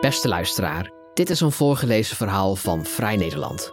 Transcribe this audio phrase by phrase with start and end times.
[0.00, 3.70] Beste luisteraar, dit is een voorgelezen verhaal van Vrij Nederland.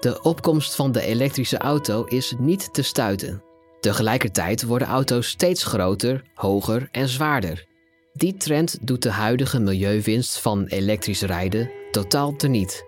[0.00, 3.42] De opkomst van de elektrische auto is niet te stuiten.
[3.80, 7.66] Tegelijkertijd worden auto's steeds groter, hoger en zwaarder.
[8.12, 12.84] Die trend doet de huidige milieuwinst van elektrisch rijden totaal teniet.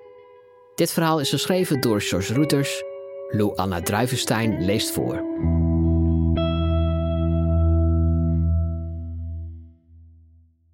[0.74, 2.82] Dit verhaal is geschreven door George Roeters.
[3.28, 5.24] Lou Anna Druivenstein leest voor.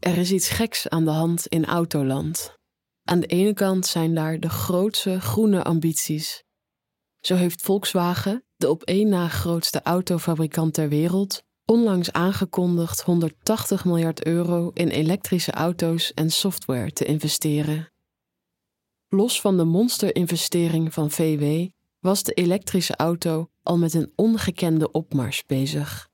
[0.01, 2.59] Er is iets geks aan de hand in Autoland.
[3.05, 6.45] Aan de ene kant zijn daar de grootste groene ambities.
[7.21, 14.27] Zo heeft Volkswagen, de op één na grootste autofabrikant ter wereld, onlangs aangekondigd 180 miljard
[14.27, 17.93] euro in elektrische auto's en software te investeren.
[19.09, 25.45] Los van de monsterinvestering van VW was de elektrische auto al met een ongekende opmars
[25.47, 26.10] bezig.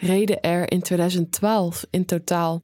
[0.00, 2.62] Reden er in 2012 in totaal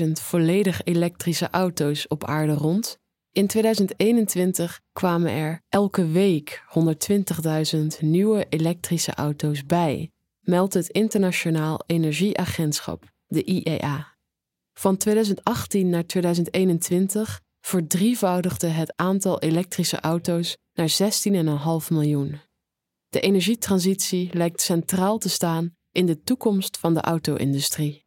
[0.00, 2.98] 120.000 volledig elektrische auto's op aarde rond.
[3.32, 6.64] In 2021 kwamen er elke week
[7.74, 14.16] 120.000 nieuwe elektrische auto's bij, meldt het Internationaal Energieagentschap, de IEA.
[14.72, 20.90] Van 2018 naar 2021 verdrievoudigde het aantal elektrische auto's naar
[21.82, 22.40] 16,5 miljoen.
[23.08, 28.06] De energietransitie lijkt centraal te staan in de toekomst van de auto-industrie.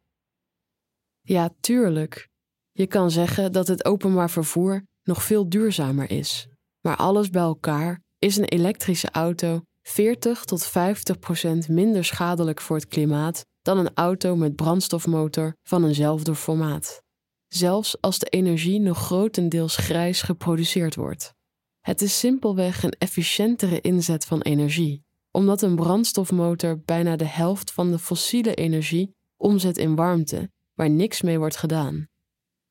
[1.20, 2.28] Ja, tuurlijk.
[2.72, 6.48] Je kan zeggen dat het openbaar vervoer nog veel duurzamer is.
[6.80, 12.76] Maar alles bij elkaar is een elektrische auto 40 tot 50 procent minder schadelijk voor
[12.76, 17.02] het klimaat dan een auto met brandstofmotor van eenzelfde formaat.
[17.48, 21.34] Zelfs als de energie nog grotendeels grijs geproduceerd wordt.
[21.80, 27.90] Het is simpelweg een efficiëntere inzet van energie, omdat een brandstofmotor bijna de helft van
[27.90, 32.08] de fossiele energie omzet in warmte, waar niks mee wordt gedaan.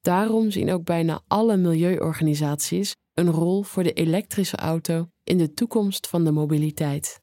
[0.02, 6.08] Daarom zien ook bijna alle milieuorganisaties een rol voor de elektrische auto in de toekomst
[6.08, 7.22] van de mobiliteit.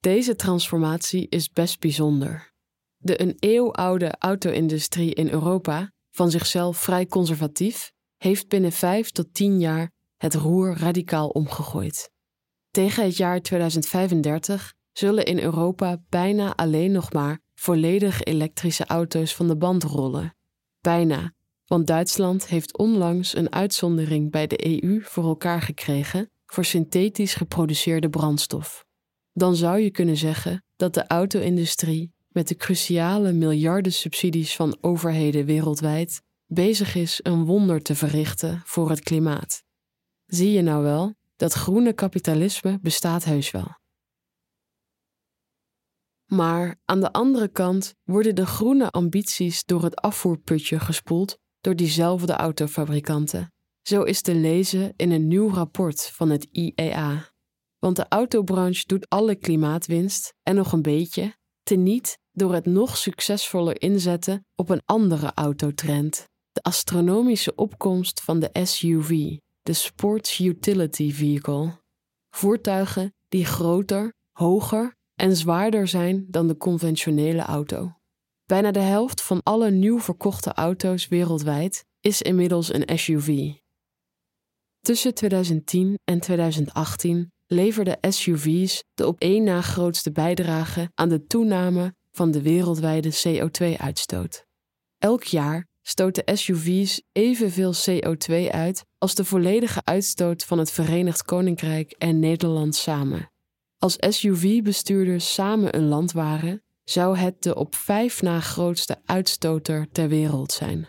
[0.00, 2.52] Deze transformatie is best bijzonder.
[2.96, 9.60] De een eeuwoude auto-industrie in Europa, van zichzelf vrij conservatief, heeft binnen vijf tot tien
[9.60, 12.10] jaar het roer radicaal omgegooid.
[12.76, 19.48] Tegen het jaar 2035 zullen in Europa bijna alleen nog maar volledig elektrische auto's van
[19.48, 20.36] de band rollen.
[20.80, 21.32] Bijna,
[21.66, 28.08] want Duitsland heeft onlangs een uitzondering bij de EU voor elkaar gekregen voor synthetisch geproduceerde
[28.08, 28.84] brandstof.
[29.32, 35.44] Dan zou je kunnen zeggen dat de auto-industrie met de cruciale miljarden subsidies van overheden
[35.44, 39.62] wereldwijd bezig is een wonder te verrichten voor het klimaat.
[40.26, 43.76] Zie je nou wel dat groene kapitalisme bestaat heus wel.
[46.26, 52.32] Maar aan de andere kant worden de groene ambities door het afvoerputje gespoeld door diezelfde
[52.32, 53.52] autofabrikanten.
[53.82, 57.30] Zo is te lezen in een nieuw rapport van het IEA.
[57.78, 63.80] Want de autobranche doet alle klimaatwinst en nog een beetje teniet door het nog succesvoller
[63.80, 69.36] inzetten op een andere autotrend: de astronomische opkomst van de SUV,
[69.66, 71.80] de Sports Utility Vehicle.
[72.30, 77.92] Voertuigen die groter, hoger en zwaarder zijn dan de conventionele auto.
[78.44, 83.52] Bijna de helft van alle nieuw verkochte auto's wereldwijd is inmiddels een SUV.
[84.80, 91.94] Tussen 2010 en 2018 leverden SUV's de op één na grootste bijdrage aan de toename
[92.12, 94.44] van de wereldwijde CO2-uitstoot.
[94.98, 101.92] Elk jaar stoten SUV's evenveel CO2 uit als de volledige uitstoot van het Verenigd Koninkrijk
[101.92, 103.30] en Nederland samen.
[103.78, 110.08] Als SUV-bestuurders samen een land waren, zou het de op vijf na grootste uitstoter ter
[110.08, 110.88] wereld zijn.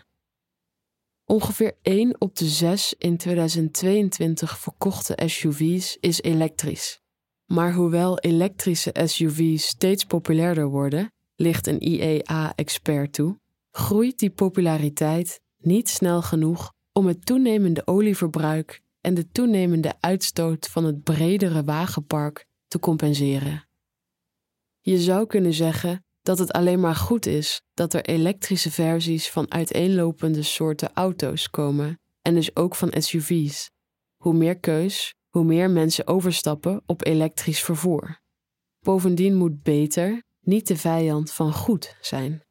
[1.24, 7.00] Ongeveer 1 op de 6 in 2022 verkochte SUV's is elektrisch.
[7.44, 13.38] Maar hoewel elektrische SUV's steeds populairder worden, ligt een IEA-expert toe,
[13.78, 20.84] groeit die populariteit niet snel genoeg om het toenemende olieverbruik en de toenemende uitstoot van
[20.84, 23.68] het bredere wagenpark te compenseren.
[24.80, 29.52] Je zou kunnen zeggen dat het alleen maar goed is dat er elektrische versies van
[29.52, 33.70] uiteenlopende soorten auto's komen en dus ook van SUV's.
[34.16, 38.20] Hoe meer keus, hoe meer mensen overstappen op elektrisch vervoer.
[38.80, 42.46] Bovendien moet beter niet de vijand van goed zijn.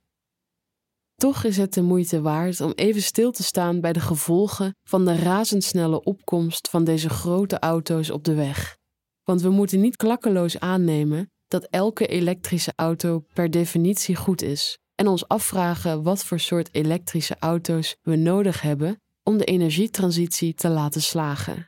[1.21, 5.05] Toch is het de moeite waard om even stil te staan bij de gevolgen van
[5.05, 8.77] de razendsnelle opkomst van deze grote auto's op de weg.
[9.23, 15.07] Want we moeten niet klakkeloos aannemen dat elke elektrische auto per definitie goed is, en
[15.07, 21.01] ons afvragen wat voor soort elektrische auto's we nodig hebben om de energietransitie te laten
[21.01, 21.66] slagen.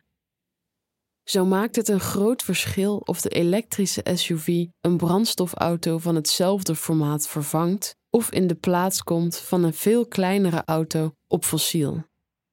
[1.30, 7.28] Zo maakt het een groot verschil of de elektrische SUV een brandstofauto van hetzelfde formaat
[7.28, 12.04] vervangt of in de plaats komt van een veel kleinere auto op fossiel.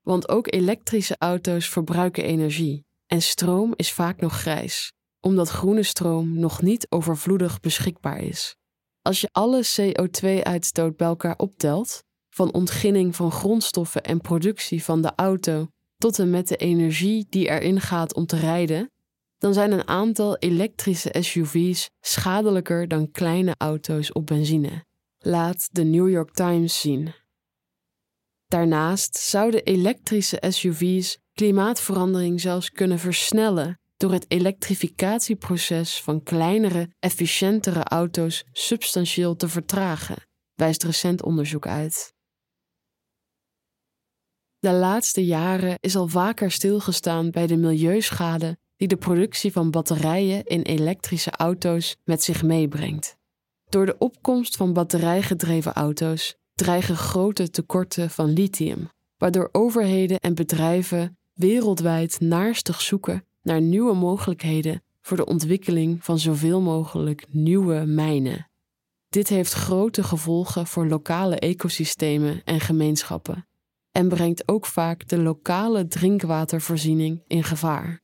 [0.03, 6.39] Want ook elektrische auto's verbruiken energie en stroom is vaak nog grijs, omdat groene stroom
[6.39, 8.57] nog niet overvloedig beschikbaar is.
[9.03, 15.13] Als je alle CO2-uitstoot bij elkaar optelt, van ontginning van grondstoffen en productie van de
[15.15, 18.91] auto tot en met de energie die erin gaat om te rijden,
[19.39, 24.85] dan zijn een aantal elektrische SUV's schadelijker dan kleine auto's op benzine.
[25.19, 27.15] Laat de New York Times zien.
[28.47, 38.45] Daarnaast zouden elektrische SUV's klimaatverandering zelfs kunnen versnellen door het elektrificatieproces van kleinere, efficiëntere auto's
[38.53, 40.17] substantieel te vertragen,
[40.55, 42.15] wijst recent onderzoek uit.
[44.59, 50.45] De laatste jaren is al vaker stilgestaan bij de milieuschade die de productie van batterijen
[50.45, 53.17] in elektrische auto's met zich meebrengt.
[53.69, 61.19] Door de opkomst van batterijgedreven auto's dreigen grote tekorten van lithium, waardoor overheden en bedrijven
[61.35, 68.51] wereldwijd naarstig zoeken naar nieuwe mogelijkheden voor de ontwikkeling van zoveel mogelijk nieuwe mijnen.
[69.09, 73.47] Dit heeft grote gevolgen voor lokale ecosystemen en gemeenschappen
[73.97, 78.01] en brengt ook vaak de lokale drinkwatervoorziening in gevaar.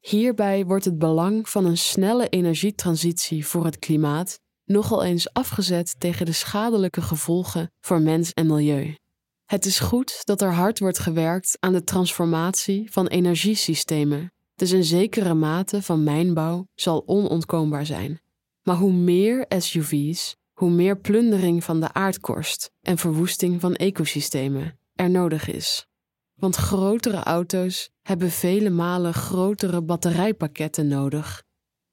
[0.00, 6.26] Hierbij wordt het belang van een snelle energietransitie voor het klimaat nogal eens afgezet tegen
[6.26, 8.94] de schadelijke gevolgen voor mens en milieu.
[9.44, 14.84] Het is goed dat er hard wordt gewerkt aan de transformatie van energiesystemen, dus een
[14.84, 18.20] zekere mate van mijnbouw zal onontkoombaar zijn.
[18.62, 25.10] Maar hoe meer SUV's, hoe meer plundering van de aardkorst en verwoesting van ecosystemen er
[25.10, 25.86] nodig is.
[26.34, 31.42] Want grotere auto's hebben vele malen grotere batterijpakketten nodig.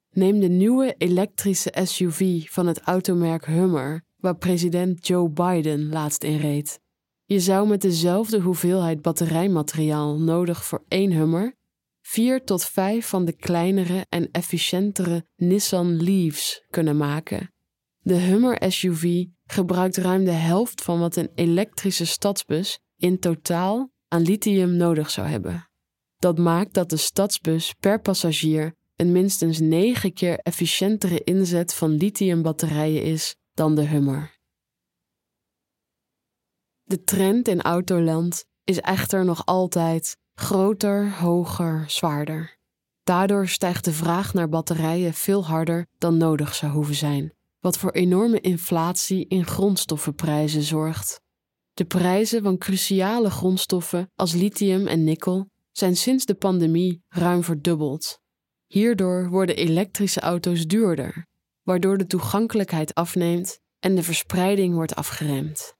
[0.09, 6.37] Neem de nieuwe elektrische SUV van het automerk Hummer, waar president Joe Biden laatst in
[6.37, 6.79] reed.
[7.25, 11.55] Je zou met dezelfde hoeveelheid batterijmateriaal nodig voor één Hummer
[12.01, 17.51] vier tot vijf van de kleinere en efficiëntere Nissan Leafs kunnen maken.
[18.07, 24.21] De Hummer SUV gebruikt ruim de helft van wat een elektrische stadsbus in totaal aan
[24.21, 25.69] lithium nodig zou hebben.
[26.17, 33.03] Dat maakt dat de stadsbus per passagier een minstens negen keer efficiëntere inzet van lithiumbatterijen
[33.03, 34.37] is dan de Hummer.
[36.83, 42.57] De trend in autoland is echter nog altijd groter, hoger, zwaarder.
[43.03, 47.91] Daardoor stijgt de vraag naar batterijen veel harder dan nodig zou hoeven zijn, wat voor
[47.91, 51.21] enorme inflatie in grondstoffenprijzen zorgt.
[51.73, 58.19] De prijzen van cruciale grondstoffen als lithium en nikkel zijn sinds de pandemie ruim verdubbeld.
[58.67, 61.27] Hierdoor worden elektrische auto's duurder,
[61.63, 65.75] waardoor de toegankelijkheid afneemt en de verspreiding wordt afgeremd.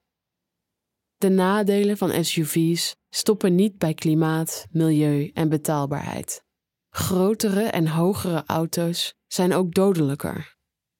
[1.17, 6.43] De nadelen van SUV's stoppen niet bij klimaat, milieu en betaalbaarheid.
[6.89, 10.56] Grotere en hogere auto's zijn ook dodelijker.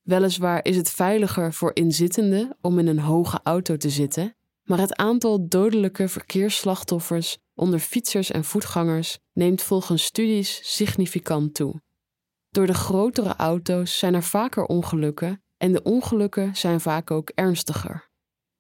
[0.08, 4.96] Weliswaar is het veiliger voor inzittenden om in een hoge auto te zitten, maar het
[4.96, 11.82] aantal dodelijke verkeersslachtoffers onder fietsers en voetgangers neemt volgens studies significant toe.
[12.50, 18.10] Door de grotere auto's zijn er vaker ongelukken en de ongelukken zijn vaak ook ernstiger.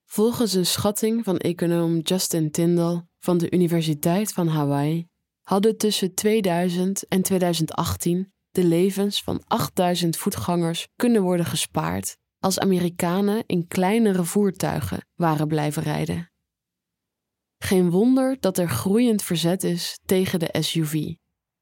[0.05, 5.07] Volgens een schatting van econoom Justin Tyndall van de Universiteit van Hawaii
[5.41, 13.43] hadden tussen 2000 en 2018 de levens van 8000 voetgangers kunnen worden gespaard als Amerikanen
[13.45, 16.31] in kleinere voertuigen waren blijven rijden.
[17.57, 21.13] Geen wonder dat er groeiend verzet is tegen de SUV.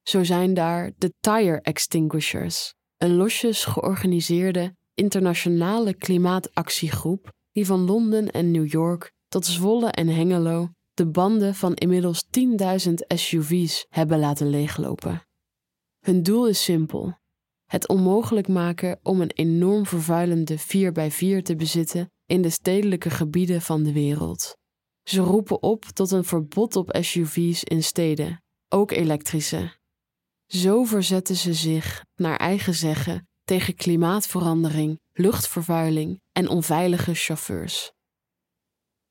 [0.03, 8.51] Zo zijn daar de Tire Extinguishers, een losjes georganiseerde internationale klimaatactiegroep die van Londen en
[8.51, 12.25] New York tot Zwolle en Hengelo de banden van inmiddels
[12.87, 15.23] 10.000 SUV's hebben laten leeglopen.
[16.05, 17.17] Hun doel is simpel:
[17.65, 23.83] het onmogelijk maken om een enorm vervuilende 4x4 te bezitten in de stedelijke gebieden van
[23.83, 24.57] de wereld.
[25.03, 29.77] Ze roepen op tot een verbod op SUV's in steden, ook elektrische.
[30.45, 37.91] Zo verzetten ze zich, naar eigen zeggen, tegen klimaatverandering, luchtvervuiling en onveilige chauffeurs.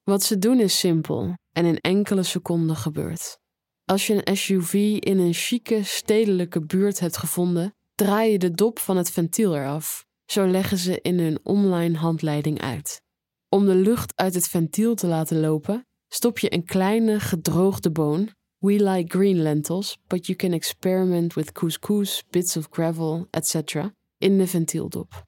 [0.02, 3.38] Wat ze doen is simpel en in enkele seconden gebeurt.
[3.84, 8.78] Als je een SUV in een chique stedelijke buurt hebt gevonden, draai je de dop
[8.78, 10.06] van het ventiel eraf.
[10.26, 13.02] Zo leggen ze in hun online handleiding uit.
[13.48, 18.30] Om de lucht uit het ventiel te laten lopen, stop je een kleine gedroogde boon.
[18.58, 23.74] We like green lentils, but you can experiment with couscous, bits of gravel, etc.
[24.18, 25.24] in de ventieldop.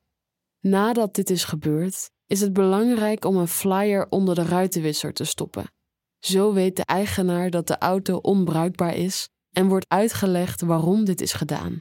[0.61, 5.75] Nadat dit is gebeurd, is het belangrijk om een flyer onder de ruitenwisser te stoppen.
[6.19, 11.33] Zo weet de eigenaar dat de auto onbruikbaar is en wordt uitgelegd waarom dit is
[11.33, 11.79] gedaan.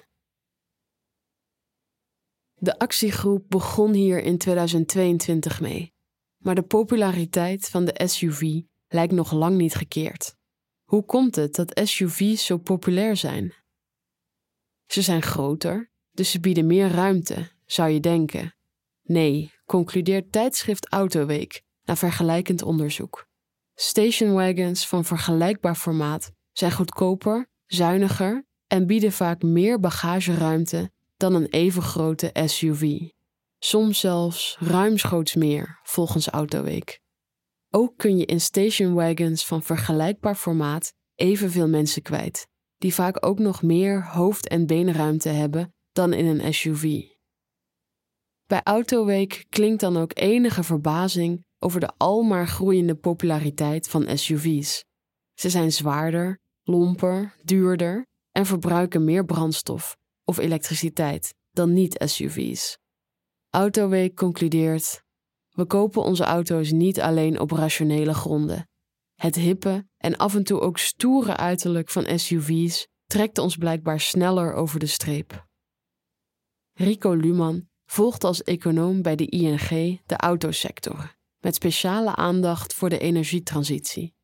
[2.54, 5.94] De actiegroep begon hier in 2022 mee,
[6.38, 10.36] maar de populariteit van de SUV lijkt nog lang niet gekeerd.
[10.84, 13.54] Hoe komt het dat SUV's zo populair zijn?
[14.86, 18.56] Ze zijn groter, dus ze bieden meer ruimte, zou je denken.
[19.04, 23.28] Nee, concludeert tijdschrift Autoweek na vergelijkend onderzoek.
[23.76, 31.82] Stationwagons van vergelijkbaar formaat zijn goedkoper, zuiniger en bieden vaak meer bagageruimte dan een even
[31.82, 33.00] grote SUV.
[33.60, 37.00] Soms zelfs ruimschoots meer, volgens Autoweek.
[37.70, 43.62] Ook kun je in stationwagons van vergelijkbaar formaat evenveel mensen kwijt, die vaak ook nog
[43.62, 47.02] meer hoofd- en beenruimte hebben dan in een SUV.
[48.48, 54.84] Bij Autoweek klinkt dan ook enige verbazing over de almaar groeiende populariteit van SUV's.
[55.34, 62.78] Ze zijn zwaarder, lomper, duurder en verbruiken meer brandstof of elektriciteit dan niet-SUV's.
[63.50, 65.04] Autoweek concludeert:
[65.52, 68.70] We kopen onze auto's niet alleen op rationele gronden.
[69.16, 74.54] Het hippe en af en toe ook stoere uiterlijk van SUV's trekt ons blijkbaar sneller
[74.54, 75.48] over de streep.
[76.74, 81.15] Rico Luman volgt als econoom bij de ING de autosector,
[81.46, 84.16] met speciale aandacht voor de energietransitie.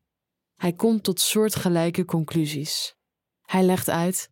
[0.54, 2.94] Hij komt tot soortgelijke conclusies.
[3.42, 4.28] Hij legt uit: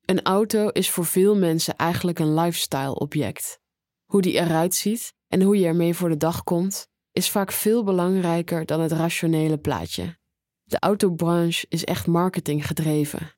[0.00, 3.58] een auto is voor veel mensen eigenlijk een lifestyle-object.
[4.04, 7.84] Hoe die eruit ziet en hoe je ermee voor de dag komt, is vaak veel
[7.84, 10.18] belangrijker dan het rationele plaatje.
[10.62, 13.34] De autobranche is echt marketinggedreven.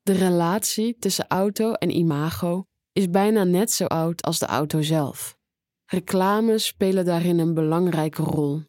[0.00, 5.42] De relatie tussen auto en imago is bijna net zo oud als de auto zelf.
[5.86, 8.62] Reclames spelen daarin een belangrijke rol.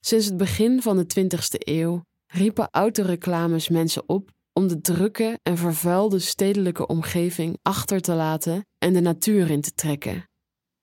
[0.00, 5.56] Sinds het begin van de 20e eeuw riepen autoreclames mensen op om de drukke en
[5.56, 10.28] vervuilde stedelijke omgeving achter te laten en de natuur in te trekken.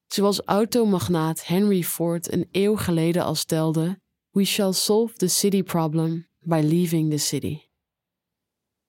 [0.08, 4.00] Zoals automagnaat Henry Ford een eeuw geleden al stelde:
[4.30, 7.60] We shall solve the city problem by leaving the city.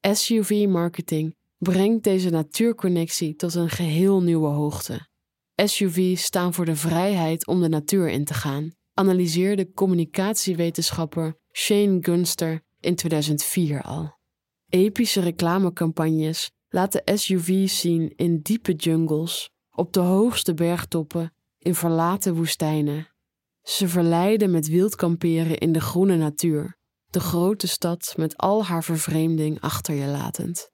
[0.00, 5.12] SUV-marketing brengt deze natuurconnectie tot een geheel nieuwe hoogte.
[5.56, 12.62] SUV's staan voor de vrijheid om de natuur in te gaan, analyseerde communicatiewetenschapper Shane Gunster
[12.80, 14.18] in 2004 al.
[14.68, 23.08] Epische reclamecampagnes laten SUV's zien in diepe jungles, op de hoogste bergtoppen, in verlaten woestijnen.
[23.62, 26.76] Ze verleiden met wild kamperen in de groene natuur,
[27.11, 30.73] de grote stad met al haar vervreemding achter je latend.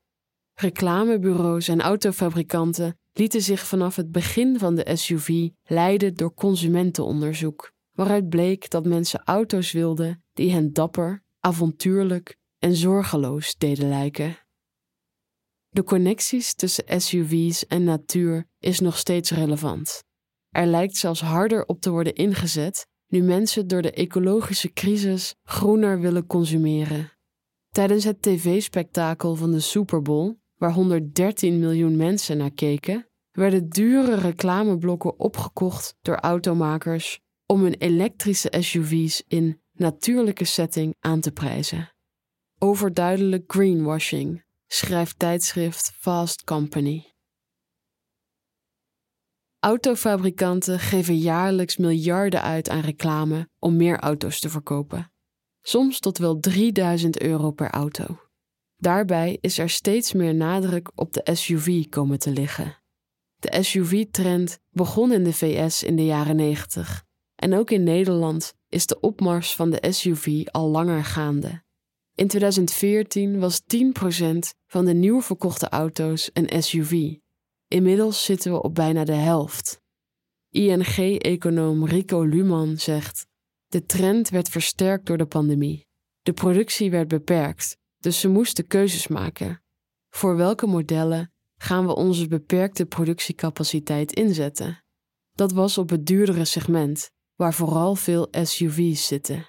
[0.61, 8.29] Reclamebureaus en autofabrikanten lieten zich vanaf het begin van de SUV leiden door consumentenonderzoek, waaruit
[8.29, 14.39] bleek dat mensen auto's wilden die hen dapper, avontuurlijk en zorgeloos deden lijken.
[15.69, 20.05] De connecties tussen SUV's en natuur is nog steeds relevant.
[20.49, 26.01] Er lijkt zelfs harder op te worden ingezet nu mensen door de ecologische crisis groener
[26.01, 27.13] willen consumeren.
[27.71, 34.15] Tijdens het tv-spektakel van de Super Bowl, waar 113 miljoen mensen naar keken, werden dure
[34.15, 41.93] reclameblokken opgekocht door automakers om hun elektrische SUV's in natuurlijke setting aan te prijzen.
[42.59, 47.15] Overduidelijk greenwashing, schrijft tijdschrift Fast Company.
[49.59, 55.13] Autofabrikanten geven jaarlijks miljarden uit aan reclame om meer auto's te verkopen.
[55.61, 58.30] Soms tot wel 3000 euro per auto.
[58.81, 62.79] Daarbij is er steeds meer nadruk op de SUV komen te liggen.
[63.39, 68.87] De SUV-trend begon in de VS in de jaren 90 en ook in Nederland is
[68.87, 71.63] de opmars van de SUV al langer gaande.
[72.15, 77.15] In 2014 was 10% van de nieuw verkochte auto's een SUV.
[77.69, 79.81] Inmiddels zitten we op bijna de helft.
[80.51, 83.27] ING-econoom Rico Luman zegt:
[83.67, 85.87] De trend werd versterkt door de pandemie.
[86.23, 89.63] De productie werd beperkt, dus ze moesten keuzes maken.
[90.09, 94.85] Voor welke modellen gaan we onze beperkte productiecapaciteit inzetten?
[95.33, 99.47] Dat was op het duurdere segment, waar vooral veel SUV's zitten.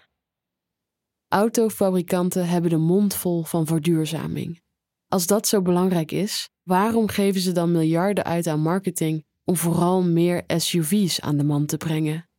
[1.28, 4.62] Autofabrikanten hebben de mond vol van verduurzaming.
[5.08, 10.04] Als dat zo belangrijk is, waarom geven ze dan miljarden uit aan marketing om vooral
[10.04, 12.30] meer SUV's aan de man te brengen?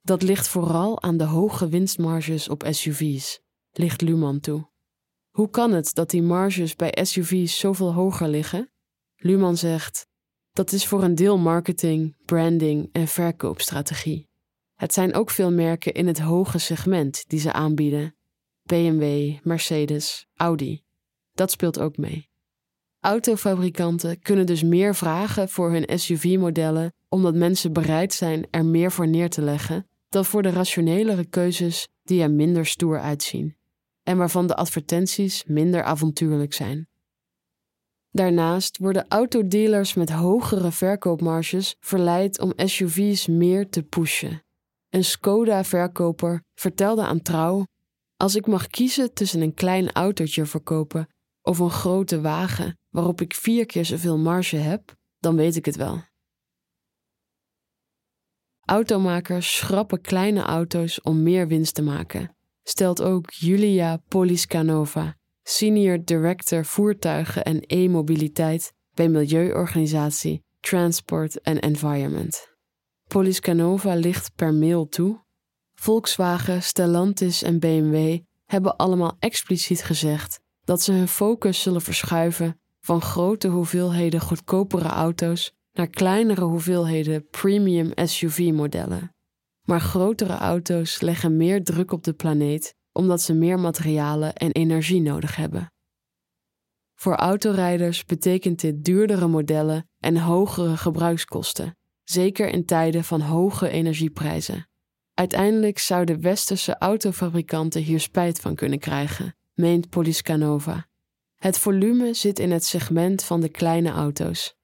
[0.00, 3.40] Dat ligt vooral aan de hoge winstmarges op SUV's,
[3.72, 4.71] ligt Luman toe.
[5.32, 8.70] Hoe kan het dat die marges bij SUV's zoveel hoger liggen?
[9.16, 10.06] Luman zegt:
[10.52, 14.28] dat is voor een deel marketing, branding en verkoopstrategie.
[14.74, 18.16] Het zijn ook veel merken in het hoge segment die ze aanbieden:
[18.62, 20.82] BMW, Mercedes, Audi.
[21.32, 22.28] Dat speelt ook mee.
[23.00, 29.08] Autofabrikanten kunnen dus meer vragen voor hun SUV-modellen omdat mensen bereid zijn er meer voor
[29.08, 33.56] neer te leggen dan voor de rationelere keuzes die er minder stoer uitzien
[34.02, 36.86] en waarvan de advertenties minder avontuurlijk zijn.
[38.10, 44.42] Daarnaast worden autodealers met hogere verkoopmarges verleid om SUV's meer te pushen.
[44.88, 47.66] Een Skoda-verkoper vertelde aan Trouw:
[48.16, 51.08] Als ik mag kiezen tussen een klein autootje verkopen
[51.42, 55.76] of een grote wagen waarop ik vier keer zoveel marge heb, dan weet ik het
[55.76, 56.02] wel.
[58.64, 66.64] Automakers schrappen kleine auto's om meer winst te maken, stelt ook Julia Poliskanova, Senior Director
[66.64, 72.50] Voertuigen en E-mobiliteit bij milieuorganisatie Transport and Environment.
[73.08, 75.24] Poliskanova ligt per mail toe.
[75.74, 83.00] Volkswagen, Stellantis en BMW hebben allemaal expliciet gezegd dat ze hun focus zullen verschuiven van
[83.00, 89.14] grote hoeveelheden goedkopere auto's naar kleinere hoeveelheden premium SUV-modellen.
[89.62, 95.00] Maar grotere auto's leggen meer druk op de planeet omdat ze meer materialen en energie
[95.00, 95.72] nodig hebben.
[96.94, 104.68] Voor autorijders betekent dit duurdere modellen en hogere gebruikskosten, zeker in tijden van hoge energieprijzen.
[105.14, 110.86] Uiteindelijk zouden westerse autofabrikanten hier spijt van kunnen krijgen, meent Poliscanova.
[111.36, 114.54] Het volume zit in het segment van de kleine auto's.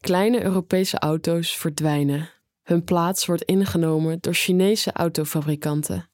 [0.00, 2.30] Kleine Europese auto's verdwijnen.
[2.64, 6.10] Hun plaats wordt ingenomen door Chinese autofabrikanten.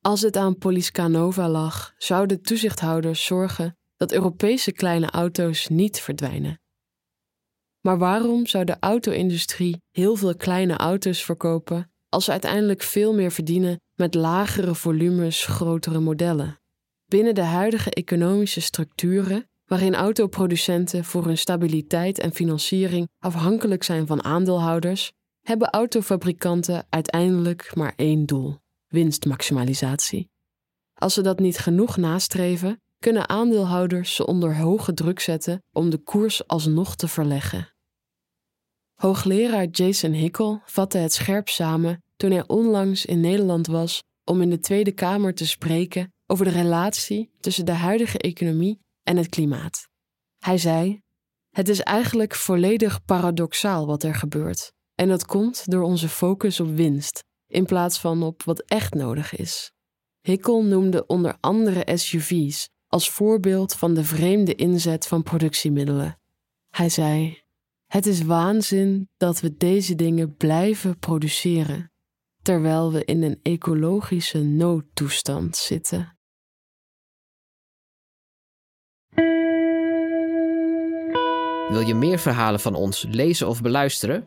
[0.00, 6.60] Als het aan Poliscanova lag, zouden toezichthouders zorgen dat Europese kleine auto's niet verdwijnen.
[7.80, 13.32] Maar waarom zou de auto-industrie heel veel kleine auto's verkopen als ze uiteindelijk veel meer
[13.32, 16.60] verdienen met lagere volumes grotere modellen?
[17.06, 24.24] Binnen de huidige economische structuren, waarin autoproducenten voor hun stabiliteit en financiering afhankelijk zijn van
[24.24, 25.12] aandeelhouders,
[25.44, 30.30] hebben autofabrikanten uiteindelijk maar één doel: winstmaximalisatie.
[30.94, 35.98] Als ze dat niet genoeg nastreven, kunnen aandeelhouders ze onder hoge druk zetten om de
[35.98, 37.72] koers alsnog te verleggen.
[38.94, 44.50] Hoogleraar Jason Hickel vatte het scherp samen toen hij onlangs in Nederland was om in
[44.50, 49.88] de Tweede Kamer te spreken over de relatie tussen de huidige economie en het klimaat.
[50.38, 51.00] Hij zei:
[51.50, 54.72] Het is eigenlijk volledig paradoxaal wat er gebeurt.
[54.94, 59.36] En dat komt door onze focus op winst in plaats van op wat echt nodig
[59.36, 59.72] is.
[60.20, 66.18] Hickel noemde onder andere SUV's als voorbeeld van de vreemde inzet van productiemiddelen.
[66.70, 67.42] Hij zei:
[67.86, 71.92] Het is waanzin dat we deze dingen blijven produceren,
[72.42, 76.18] terwijl we in een ecologische noodtoestand zitten.
[81.68, 84.26] Wil je meer verhalen van ons lezen of beluisteren?